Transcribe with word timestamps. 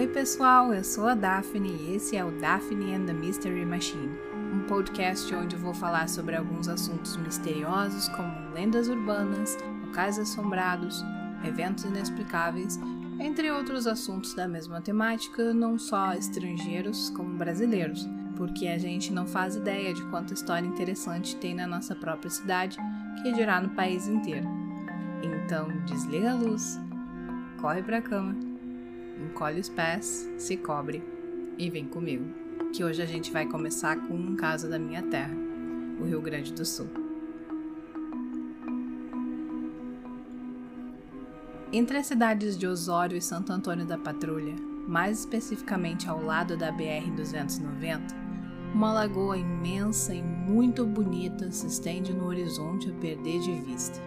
Oi, 0.00 0.06
pessoal, 0.06 0.72
eu 0.72 0.82
sou 0.82 1.06
a 1.06 1.14
Daphne 1.14 1.76
e 1.76 1.94
esse 1.96 2.16
é 2.16 2.24
o 2.24 2.30
Daphne 2.30 2.94
and 2.94 3.04
the 3.04 3.12
Mystery 3.12 3.66
Machine, 3.66 4.18
um 4.50 4.60
podcast 4.60 5.34
onde 5.34 5.54
eu 5.54 5.60
vou 5.60 5.74
falar 5.74 6.08
sobre 6.08 6.34
alguns 6.34 6.68
assuntos 6.68 7.18
misteriosos 7.18 8.08
como 8.08 8.54
lendas 8.54 8.88
urbanas, 8.88 9.58
locais 9.84 10.18
assombrados, 10.18 11.04
eventos 11.44 11.84
inexplicáveis, 11.84 12.80
entre 13.18 13.50
outros 13.50 13.86
assuntos 13.86 14.32
da 14.32 14.48
mesma 14.48 14.80
temática, 14.80 15.52
não 15.52 15.78
só 15.78 16.14
estrangeiros 16.14 17.10
como 17.10 17.36
brasileiros, 17.36 18.08
porque 18.38 18.68
a 18.68 18.78
gente 18.78 19.12
não 19.12 19.26
faz 19.26 19.54
ideia 19.54 19.92
de 19.92 20.02
quanta 20.04 20.32
história 20.32 20.66
interessante 20.66 21.36
tem 21.36 21.54
na 21.54 21.66
nossa 21.66 21.94
própria 21.94 22.30
cidade, 22.30 22.78
que 23.22 23.34
dirá 23.34 23.60
no 23.60 23.68
país 23.68 24.08
inteiro. 24.08 24.48
Então, 25.22 25.68
desliga 25.84 26.30
a 26.30 26.34
luz, 26.36 26.80
corre 27.60 27.82
pra 27.82 28.00
cama, 28.00 28.49
encolhe 29.24 29.60
os 29.60 29.68
pés, 29.68 30.28
se 30.38 30.56
cobre 30.56 31.02
e 31.58 31.68
vem 31.68 31.86
comigo, 31.86 32.24
que 32.72 32.82
hoje 32.82 33.02
a 33.02 33.06
gente 33.06 33.30
vai 33.30 33.46
começar 33.46 33.96
com 34.06 34.14
um 34.14 34.36
caso 34.36 34.68
da 34.68 34.78
minha 34.78 35.02
terra, 35.02 35.36
o 36.00 36.04
Rio 36.04 36.20
Grande 36.20 36.52
do 36.52 36.64
Sul. 36.64 36.88
Entre 41.72 41.96
as 41.98 42.06
cidades 42.06 42.58
de 42.58 42.66
Osório 42.66 43.16
e 43.16 43.22
Santo 43.22 43.52
Antônio 43.52 43.86
da 43.86 43.96
Patrulha, 43.96 44.56
mais 44.88 45.20
especificamente 45.20 46.08
ao 46.08 46.20
lado 46.20 46.56
da 46.56 46.72
BR-290, 46.72 48.00
uma 48.74 48.92
lagoa 48.92 49.36
imensa 49.36 50.14
e 50.14 50.22
muito 50.22 50.84
bonita 50.86 51.50
se 51.50 51.66
estende 51.66 52.12
no 52.12 52.26
horizonte 52.26 52.90
a 52.90 52.94
perder 52.94 53.40
de 53.40 53.52
vista. 53.60 54.00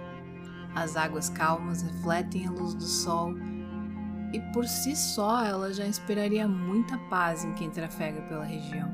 As 0.75 0.95
águas 0.95 1.30
calmas 1.30 1.81
refletem 1.81 2.48
a 2.48 2.52
luz 2.52 2.73
do 2.73 2.83
sol 2.83 3.33
e 4.34 4.42
por 4.52 4.67
si 4.67 4.95
só 4.95 5.45
ela 5.45 5.72
já 5.72 5.86
inspiraria 5.86 6.48
muita 6.48 6.98
paz 6.98 7.45
em 7.45 7.53
quem 7.53 7.70
trafega 7.70 8.20
pela 8.23 8.44
região. 8.44 8.92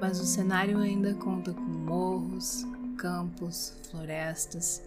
Mas 0.00 0.20
o 0.20 0.26
cenário 0.26 0.78
ainda 0.78 1.14
conta 1.14 1.54
com 1.54 1.62
morros, 1.62 2.66
campos, 2.98 3.78
florestas. 3.88 4.82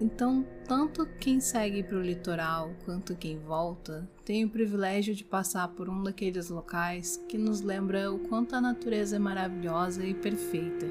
Então, 0.00 0.44
tanto 0.66 1.06
quem 1.20 1.38
segue 1.38 1.82
para 1.82 1.98
o 1.98 2.02
litoral 2.02 2.70
quanto 2.84 3.14
quem 3.14 3.38
volta 3.38 4.08
tem 4.24 4.44
o 4.44 4.50
privilégio 4.50 5.14
de 5.14 5.24
passar 5.24 5.68
por 5.68 5.88
um 5.88 6.02
daqueles 6.02 6.50
locais 6.50 7.22
que 7.28 7.38
nos 7.38 7.60
lembra 7.60 8.12
o 8.12 8.18
quanto 8.18 8.56
a 8.56 8.60
natureza 8.60 9.16
é 9.16 9.18
maravilhosa 9.18 10.04
e 10.04 10.12
perfeita. 10.12 10.86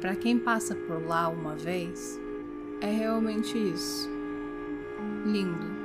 Para 0.00 0.14
quem 0.14 0.38
passa 0.38 0.74
por 0.74 1.04
lá 1.06 1.28
uma 1.28 1.56
vez, 1.56 2.20
é 2.80 2.90
realmente 2.92 3.56
isso. 3.56 4.08
Lindo, 5.24 5.75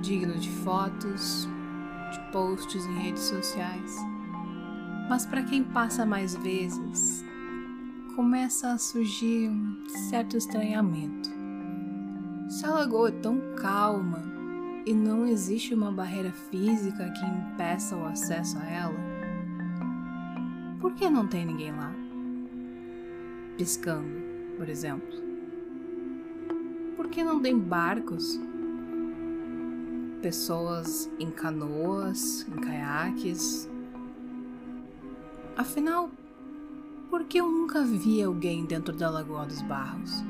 digno 0.00 0.34
de 0.34 0.50
fotos, 0.50 1.48
de 2.12 2.32
posts 2.32 2.84
em 2.86 2.98
redes 2.98 3.22
sociais. 3.22 3.96
Mas 5.08 5.26
para 5.26 5.42
quem 5.42 5.62
passa 5.62 6.06
mais 6.06 6.34
vezes, 6.36 7.24
começa 8.14 8.72
a 8.72 8.78
surgir 8.78 9.48
um 9.48 9.88
certo 10.08 10.36
estranhamento. 10.36 11.30
Se 12.48 12.64
a 12.66 12.70
lagoa 12.70 13.08
é 13.08 13.12
tão 13.12 13.40
calma 13.56 14.22
e 14.86 14.92
não 14.92 15.26
existe 15.26 15.74
uma 15.74 15.92
barreira 15.92 16.32
física 16.32 17.10
que 17.10 17.24
impeça 17.24 17.96
o 17.96 18.04
acesso 18.06 18.58
a 18.58 18.66
ela, 18.66 18.98
por 20.80 20.94
que 20.94 21.10
não 21.10 21.26
tem 21.26 21.44
ninguém 21.44 21.72
lá? 21.72 21.92
Piscando, 23.56 24.20
por 24.56 24.68
exemplo. 24.68 25.20
Por 26.96 27.08
que 27.08 27.22
não 27.22 27.40
tem 27.40 27.58
barcos? 27.58 28.40
Pessoas 30.22 31.10
em 31.18 31.30
canoas, 31.30 32.46
em 32.46 32.60
caiaques. 32.60 33.68
Afinal, 35.56 36.10
por 37.08 37.24
que 37.24 37.38
eu 37.38 37.50
nunca 37.50 37.82
vi 37.82 38.22
alguém 38.22 38.66
dentro 38.66 38.94
da 38.94 39.08
Lagoa 39.08 39.46
dos 39.46 39.62
Barros? 39.62 40.22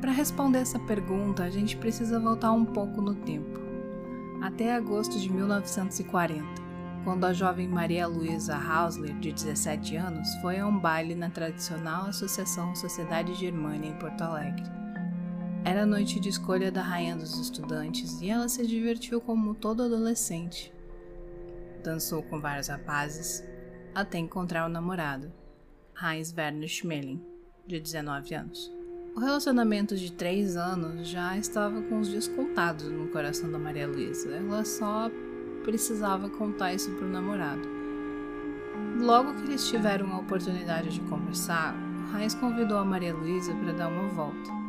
Para 0.00 0.10
responder 0.10 0.58
essa 0.58 0.78
pergunta, 0.78 1.44
a 1.44 1.50
gente 1.50 1.76
precisa 1.76 2.18
voltar 2.18 2.52
um 2.52 2.64
pouco 2.64 3.02
no 3.02 3.14
tempo, 3.14 3.60
até 4.40 4.74
agosto 4.74 5.18
de 5.18 5.30
1940, 5.30 6.44
quando 7.04 7.24
a 7.24 7.32
jovem 7.32 7.68
Maria 7.68 8.06
Luísa 8.06 8.56
Hausler, 8.56 9.14
de 9.18 9.32
17 9.32 9.96
anos, 9.96 10.28
foi 10.40 10.58
a 10.58 10.66
um 10.66 10.78
baile 10.78 11.14
na 11.14 11.28
tradicional 11.28 12.06
Associação 12.06 12.74
Sociedade 12.74 13.34
Germânia 13.34 13.90
em 13.90 13.98
Porto 13.98 14.22
Alegre. 14.22 14.81
Era 15.64 15.86
noite 15.86 16.18
de 16.18 16.28
escolha 16.28 16.72
da 16.72 16.82
rainha 16.82 17.14
dos 17.14 17.38
estudantes 17.38 18.20
e 18.20 18.28
ela 18.28 18.48
se 18.48 18.66
divertiu 18.66 19.20
como 19.20 19.54
todo 19.54 19.84
adolescente. 19.84 20.72
Dançou 21.84 22.20
com 22.20 22.40
vários 22.40 22.66
rapazes, 22.66 23.44
até 23.94 24.18
encontrar 24.18 24.66
o 24.66 24.68
namorado, 24.68 25.32
Heinz 26.02 26.34
Werner 26.36 26.68
Schmeling, 26.68 27.24
de 27.64 27.78
19 27.78 28.34
anos. 28.34 28.72
O 29.14 29.20
relacionamento 29.20 29.96
de 29.96 30.10
três 30.10 30.56
anos 30.56 31.06
já 31.06 31.38
estava 31.38 31.80
com 31.82 32.00
os 32.00 32.08
dias 32.08 32.26
contados 32.26 32.88
no 32.90 33.06
coração 33.08 33.50
da 33.50 33.58
Maria 33.58 33.86
Luísa. 33.86 34.30
Ela 34.30 34.64
só 34.64 35.08
precisava 35.62 36.28
contar 36.28 36.74
isso 36.74 36.90
para 36.92 37.06
o 37.06 37.10
namorado. 37.10 37.62
Logo 38.98 39.34
que 39.34 39.42
eles 39.42 39.68
tiveram 39.68 40.12
a 40.12 40.18
oportunidade 40.18 40.88
de 40.88 41.00
conversar, 41.02 41.72
Heinz 42.16 42.34
convidou 42.34 42.78
a 42.78 42.84
Maria 42.84 43.14
Luísa 43.14 43.54
para 43.54 43.72
dar 43.72 43.88
uma 43.88 44.08
volta. 44.08 44.61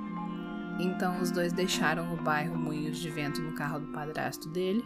Então 0.80 1.22
os 1.22 1.32
dois 1.32 1.54
deixaram 1.54 2.14
o 2.14 2.18
bairro 2.18 2.58
Moinhos 2.58 2.98
de 2.98 3.10
Vento 3.10 3.42
no 3.42 3.54
carro 3.54 3.80
do 3.80 3.88
padrasto 3.88 4.50
dele, 4.50 4.84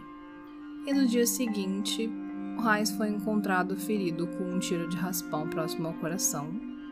e 0.86 0.92
no 0.92 1.06
dia 1.06 1.26
seguinte 1.26 2.10
Heinz 2.58 2.90
foi 2.90 3.08
encontrado 3.08 3.76
ferido 3.76 4.26
com 4.26 4.44
um 4.44 4.58
tiro 4.58 4.88
de 4.88 4.96
raspão 4.96 5.48
próximo 5.48 5.88
ao 5.88 5.94
coração 5.94 6.50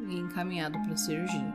e 0.08 0.18
encaminhado 0.18 0.78
para 0.80 0.96
cirurgia. 0.96 1.54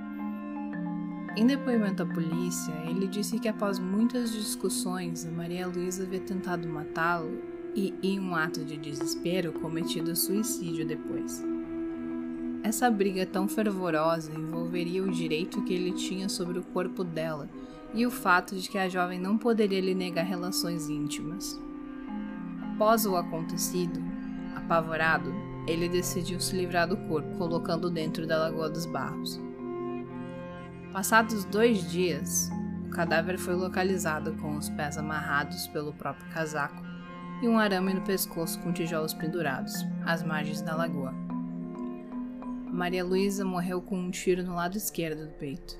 Em 1.37 1.47
depoimento 1.47 2.03
à 2.03 2.05
polícia, 2.05 2.73
ele 2.85 3.07
disse 3.07 3.39
que 3.39 3.47
após 3.47 3.79
muitas 3.79 4.33
discussões, 4.33 5.25
Maria 5.25 5.65
Luísa 5.65 6.03
havia 6.03 6.19
tentado 6.19 6.67
matá-lo 6.67 7.41
e, 7.73 7.93
em 8.03 8.19
um 8.19 8.35
ato 8.35 8.65
de 8.65 8.75
desespero, 8.75 9.53
cometido 9.53 10.13
suicídio 10.13 10.85
depois. 10.85 11.41
Essa 12.63 12.91
briga 12.91 13.25
tão 13.25 13.47
fervorosa 13.47 14.31
envolveria 14.31 15.03
o 15.03 15.09
direito 15.09 15.63
que 15.63 15.73
ele 15.73 15.91
tinha 15.93 16.29
sobre 16.29 16.59
o 16.59 16.63
corpo 16.63 17.03
dela 17.03 17.49
e 17.93 18.05
o 18.05 18.11
fato 18.11 18.55
de 18.55 18.69
que 18.69 18.77
a 18.77 18.87
jovem 18.87 19.19
não 19.19 19.37
poderia 19.37 19.81
lhe 19.81 19.95
negar 19.95 20.23
relações 20.23 20.87
íntimas. 20.87 21.59
Após 22.73 23.05
o 23.05 23.15
acontecido, 23.15 23.99
apavorado, 24.55 25.33
ele 25.67 25.89
decidiu 25.89 26.39
se 26.39 26.55
livrar 26.55 26.87
do 26.87 26.97
corpo, 26.97 27.37
colocando 27.37 27.89
dentro 27.89 28.27
da 28.27 28.37
Lagoa 28.37 28.69
dos 28.69 28.85
Barros. 28.85 29.39
Passados 30.93 31.45
dois 31.45 31.89
dias, 31.89 32.49
o 32.85 32.89
cadáver 32.89 33.37
foi 33.37 33.55
localizado 33.55 34.33
com 34.33 34.55
os 34.55 34.69
pés 34.69 34.97
amarrados 34.97 35.67
pelo 35.67 35.93
próprio 35.93 36.27
casaco 36.31 36.83
e 37.41 37.47
um 37.47 37.57
arame 37.57 37.93
no 37.93 38.01
pescoço 38.01 38.59
com 38.59 38.71
tijolos 38.71 39.13
pendurados, 39.13 39.73
às 40.05 40.21
margens 40.21 40.61
da 40.61 40.75
lagoa. 40.75 41.13
Maria 42.71 43.03
Luísa 43.03 43.43
morreu 43.43 43.81
com 43.81 43.99
um 43.99 44.09
tiro 44.09 44.43
no 44.43 44.55
lado 44.55 44.77
esquerdo 44.77 45.25
do 45.25 45.33
peito. 45.33 45.77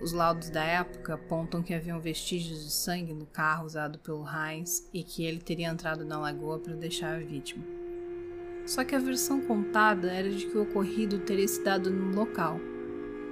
Os 0.00 0.12
laudos 0.12 0.48
da 0.48 0.62
época 0.62 1.14
apontam 1.14 1.60
que 1.60 1.74
haviam 1.74 1.98
vestígios 1.98 2.64
de 2.64 2.70
sangue 2.70 3.12
no 3.12 3.26
carro 3.26 3.66
usado 3.66 3.98
pelo 3.98 4.24
Heinz 4.24 4.88
e 4.94 5.02
que 5.02 5.24
ele 5.24 5.40
teria 5.40 5.70
entrado 5.70 6.04
na 6.04 6.20
lagoa 6.20 6.60
para 6.60 6.76
deixar 6.76 7.16
a 7.16 7.18
vítima. 7.18 7.64
Só 8.64 8.84
que 8.84 8.94
a 8.94 8.98
versão 9.00 9.40
contada 9.40 10.08
era 10.12 10.30
de 10.30 10.46
que 10.46 10.56
o 10.56 10.62
ocorrido 10.62 11.18
teria 11.18 11.48
se 11.48 11.64
dado 11.64 11.90
no 11.90 12.14
local. 12.14 12.60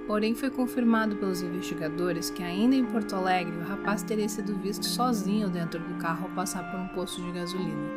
Porém, 0.09 0.35
foi 0.35 0.51
confirmado 0.51 1.15
pelos 1.17 1.41
investigadores 1.41 2.31
que, 2.31 2.43
ainda 2.43 2.75
em 2.75 2.85
Porto 2.85 3.15
Alegre, 3.15 3.57
o 3.57 3.63
rapaz 3.63 4.03
teria 4.03 4.29
sido 4.29 4.57
visto 4.57 4.85
sozinho 4.85 5.49
dentro 5.49 5.79
do 5.79 5.95
carro 5.99 6.25
ao 6.25 6.35
passar 6.35 6.69
por 6.69 6.81
um 6.81 6.89
posto 6.89 7.23
de 7.23 7.31
gasolina. 7.31 7.93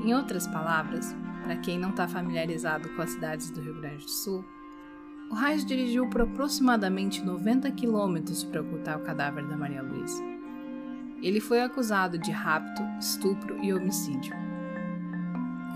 Em 0.00 0.14
outras 0.14 0.46
palavras, 0.46 1.14
para 1.44 1.56
quem 1.56 1.78
não 1.78 1.90
está 1.90 2.08
familiarizado 2.08 2.88
com 2.88 3.02
as 3.02 3.10
cidades 3.10 3.50
do 3.50 3.60
Rio 3.60 3.74
Grande 3.74 4.06
do 4.06 4.10
Sul, 4.10 4.42
o 5.30 5.34
Reis 5.34 5.64
dirigiu 5.64 6.08
por 6.08 6.22
aproximadamente 6.22 7.22
90 7.22 7.70
quilômetros 7.72 8.42
para 8.42 8.62
ocultar 8.62 8.98
o 8.98 9.02
cadáver 9.02 9.46
da 9.46 9.56
Maria 9.56 9.82
Luísa. 9.82 10.22
Ele 11.22 11.40
foi 11.40 11.60
acusado 11.60 12.18
de 12.18 12.30
rapto, 12.30 12.82
estupro 12.98 13.62
e 13.62 13.72
homicídio. 13.72 14.34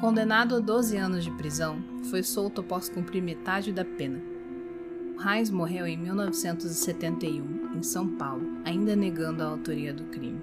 Condenado 0.01 0.57
a 0.57 0.59
12 0.59 0.97
anos 0.97 1.25
de 1.25 1.31
prisão, 1.33 1.83
foi 2.05 2.23
solto 2.23 2.61
após 2.63 2.89
cumprir 2.89 3.23
metade 3.23 3.73
da 3.73 3.85
pena. 3.85 4.23
Reis 5.19 5.51
morreu 5.51 5.87
em 5.87 5.97
1971, 5.99 7.77
em 7.77 7.83
São 7.83 8.09
Paulo, 8.17 8.59
ainda 8.65 8.95
negando 8.95 9.43
a 9.43 9.47
autoria 9.47 9.93
do 9.93 10.05
crime. 10.05 10.41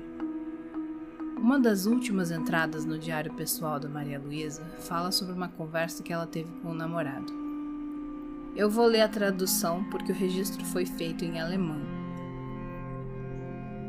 Uma 1.46 1.60
das 1.60 1.86
últimas 1.86 2.32
entradas 2.32 2.86
no 2.86 2.98
diário 2.98 3.32
pessoal 3.36 3.80
da 3.80 3.88
Maria 3.88 4.20
Luísa 4.20 4.66
fala 4.80 5.12
sobre 5.12 5.36
uma 5.36 5.48
conversa 5.48 6.02
que 6.02 6.12
ela 6.12 6.26
teve 6.26 6.52
com 6.54 6.70
o 6.70 6.74
namorado. 6.74 7.32
Eu 8.56 8.68
vou 8.68 8.88
ler 8.88 9.02
a 9.02 9.08
tradução 9.08 9.84
porque 9.92 10.12
o 10.12 10.16
registro 10.16 10.66
foi 10.66 10.88
feito 10.88 11.24
em 11.24 11.40
alemão. 11.40 11.80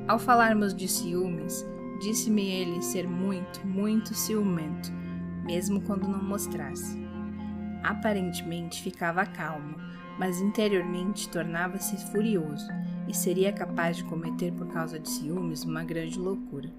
Ao 0.06 0.18
falarmos 0.18 0.74
de 0.74 0.86
ciúmes, 0.86 1.64
disse-me 1.98 2.46
ele 2.46 2.82
ser 2.82 3.08
muito, 3.08 3.66
muito 3.66 4.12
ciumento, 4.14 4.92
mesmo 5.42 5.80
quando 5.80 6.06
não 6.06 6.22
mostrasse. 6.22 7.02
Aparentemente 7.82 8.82
ficava 8.82 9.24
calmo, 9.24 9.78
mas 10.18 10.42
interiormente 10.42 11.26
tornava-se 11.30 11.96
furioso 12.12 12.68
e 13.08 13.14
seria 13.14 13.50
capaz 13.50 13.96
de 13.96 14.04
cometer 14.04 14.52
por 14.52 14.66
causa 14.66 14.98
de 14.98 15.08
ciúmes 15.08 15.64
uma 15.64 15.82
grande 15.82 16.18
loucura. 16.18 16.70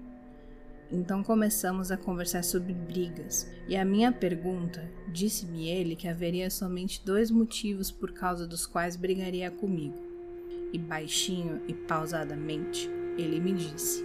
Então 0.90 1.22
começamos 1.22 1.90
a 1.90 1.98
conversar 1.98 2.42
sobre 2.42 2.72
brigas, 2.72 3.46
e 3.68 3.76
a 3.76 3.84
minha 3.84 4.10
pergunta 4.10 4.90
disse-me 5.12 5.68
ele 5.68 5.94
que 5.94 6.08
haveria 6.08 6.48
somente 6.48 7.04
dois 7.04 7.30
motivos 7.30 7.90
por 7.90 8.12
causa 8.12 8.46
dos 8.46 8.66
quais 8.66 8.96
brigaria 8.96 9.50
comigo. 9.50 9.98
E 10.72 10.78
baixinho 10.78 11.60
e 11.68 11.74
pausadamente 11.74 12.88
ele 13.18 13.38
me 13.38 13.52
disse: 13.52 14.02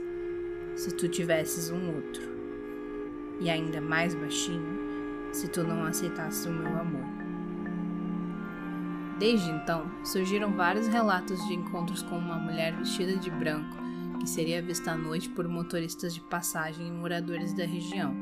Se 0.76 0.94
tu 0.94 1.08
tivesses 1.08 1.70
um 1.70 1.96
outro. 1.96 2.34
E 3.40 3.50
ainda 3.50 3.80
mais 3.80 4.14
baixinho, 4.14 5.32
se 5.32 5.48
tu 5.48 5.64
não 5.64 5.86
aceitasses 5.86 6.46
o 6.46 6.52
meu 6.52 6.68
amor. 6.68 7.06
Desde 9.20 9.50
então, 9.50 9.90
surgiram 10.04 10.52
vários 10.54 10.88
relatos 10.88 11.40
de 11.48 11.54
encontros 11.54 12.02
com 12.04 12.18
uma 12.18 12.38
mulher 12.38 12.76
vestida 12.76 13.16
de 13.16 13.32
branco 13.32 13.83
que 14.24 14.30
seria 14.30 14.62
vista 14.62 14.92
à 14.92 14.98
noite 14.98 15.30
por 15.30 15.46
motoristas 15.50 16.14
de 16.14 16.22
passagem 16.22 16.88
e 16.88 16.92
moradores 16.92 17.54
da 17.54 17.66
região. 17.66 18.16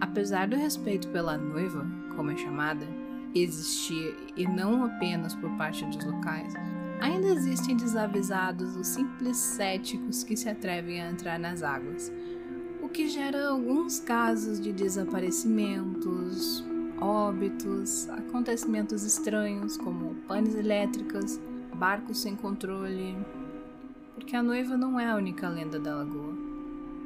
Apesar 0.00 0.48
do 0.48 0.56
respeito 0.56 1.06
pela 1.08 1.38
noiva, 1.38 1.86
como 2.16 2.32
é 2.32 2.36
chamada, 2.36 2.84
existir 3.32 4.16
e 4.36 4.48
não 4.48 4.84
apenas 4.84 5.32
por 5.36 5.48
parte 5.56 5.84
dos 5.84 6.04
locais, 6.04 6.52
ainda 7.00 7.28
existem 7.28 7.76
desavisados 7.76 8.74
os 8.74 8.88
simples 8.88 9.36
céticos 9.36 10.24
que 10.24 10.36
se 10.36 10.48
atrevem 10.48 11.00
a 11.02 11.10
entrar 11.10 11.38
nas 11.38 11.62
águas, 11.62 12.12
o 12.82 12.88
que 12.88 13.06
gera 13.06 13.50
alguns 13.50 14.00
casos 14.00 14.60
de 14.60 14.72
desaparecimentos, 14.72 16.64
óbitos, 17.00 18.08
acontecimentos 18.10 19.04
estranhos 19.04 19.76
como 19.76 20.16
panes 20.26 20.56
elétricas, 20.56 21.40
barcos 21.74 22.18
sem 22.18 22.34
controle, 22.34 23.16
porque 24.28 24.36
a 24.36 24.42
noiva 24.42 24.76
não 24.76 25.00
é 25.00 25.06
a 25.06 25.16
única 25.16 25.48
lenda 25.48 25.80
da 25.80 25.94
lagoa. 25.94 26.36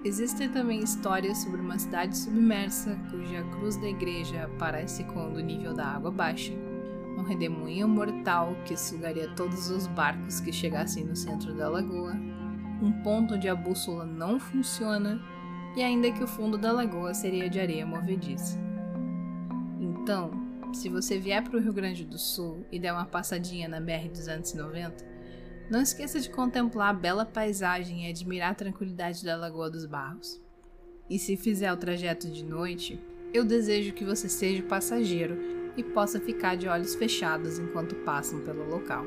Existem 0.05 0.49
também 0.49 0.81
histórias 0.81 1.39
sobre 1.39 1.61
uma 1.61 1.79
cidade 1.79 2.19
submersa 2.19 2.99
cuja 3.13 3.45
cruz 3.45 3.77
da 3.77 3.87
igreja 3.87 4.43
aparece 4.43 5.05
quando 5.05 5.37
o 5.37 5.41
nível 5.41 5.73
da 5.73 5.87
água 5.87 6.11
baixa, 6.11 6.53
um 7.17 7.23
redemoinho 7.23 7.87
mortal 7.87 8.57
que 8.65 8.77
sugaria 8.77 9.33
todos 9.37 9.71
os 9.71 9.87
barcos 9.87 10.41
que 10.41 10.53
chegassem 10.53 11.05
no 11.05 11.15
centro 11.15 11.55
da 11.55 11.69
lagoa, 11.69 12.17
um 12.83 12.91
ponto 13.05 13.35
onde 13.35 13.49
a 13.49 13.55
bússola 13.55 14.05
não 14.05 14.41
funciona 14.41 15.23
e 15.77 15.81
ainda 15.81 16.11
que 16.11 16.25
o 16.25 16.27
fundo 16.27 16.59
da 16.59 16.73
lagoa 16.73 17.15
seria 17.15 17.49
de 17.49 17.61
areia 17.61 17.87
movediça. 17.87 18.59
Então, 19.79 20.33
se 20.73 20.89
você 20.89 21.21
vier 21.21 21.41
para 21.45 21.57
o 21.57 21.61
Rio 21.61 21.73
Grande 21.73 22.05
do 22.05 22.19
Sul 22.19 22.67
e 22.73 22.81
der 22.81 22.93
uma 22.93 23.07
passadinha 23.07 23.69
na 23.69 23.81
BR-290, 23.81 25.12
não 25.70 25.81
esqueça 25.81 26.20
de 26.20 26.31
contemplar 26.31 26.91
a 26.91 26.94
bela 26.94 27.25
paisagem 27.25 28.06
e 28.06 28.11
admirar 28.11 28.53
a 28.53 28.55
tranquilidade 28.55 29.25
da 29.25 29.37
Lagoa 29.37 29.70
dos 29.70 29.87
Barros. 29.87 30.41
E 31.09 31.19
se 31.19 31.37
fizer 31.37 31.73
o 31.73 31.76
trajeto 31.76 32.31
de 32.31 32.44
noite, 32.44 33.00
eu 33.32 33.44
desejo 33.44 33.93
que 33.93 34.05
você 34.05 34.29
seja 34.29 34.62
passageiro 34.62 35.37
e 35.76 35.82
possa 35.82 36.20
ficar 36.20 36.56
de 36.56 36.69
olhos 36.69 36.94
fechados 36.94 37.59
enquanto 37.59 37.97
passam 37.97 38.38
pelo 38.41 38.69
local. 38.69 39.05